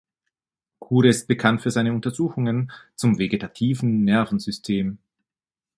Kure 0.79 1.09
ist 1.09 1.27
bekannt 1.27 1.61
für 1.61 1.69
seine 1.69 1.93
Untersuchungen 1.93 2.71
zum 2.95 3.19
Vegetativen 3.19 4.03
Nervensystem. 4.03 4.97